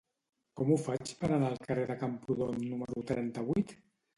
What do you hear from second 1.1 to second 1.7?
per anar al